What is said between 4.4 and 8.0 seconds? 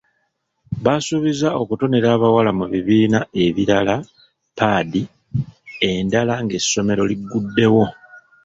paadi endala ng'essomero liguddewo.